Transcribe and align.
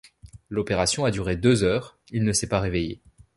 L'opération 0.49 1.05
a 1.05 1.11
duré 1.11 1.35
deux 1.37 1.61
heures, 1.63 1.99
Il 2.09 2.23
ne 2.23 2.31
s'est 2.33 2.47
pas 2.49 2.59
réveillé. 2.59 3.03